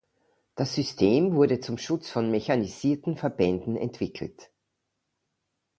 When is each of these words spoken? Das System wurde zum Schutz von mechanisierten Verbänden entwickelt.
Das 0.55 0.73
System 0.73 1.35
wurde 1.35 1.59
zum 1.59 1.77
Schutz 1.77 2.09
von 2.09 2.31
mechanisierten 2.31 3.17
Verbänden 3.17 3.75
entwickelt. 3.75 4.49